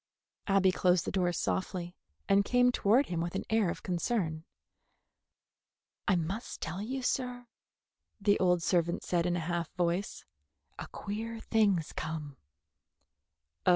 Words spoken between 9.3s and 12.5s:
a half voice, "a queer thing's come."